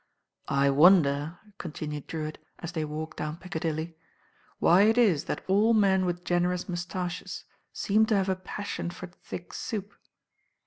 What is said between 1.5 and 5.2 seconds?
continued Drewitt, as they walked down Piccadilly, "why it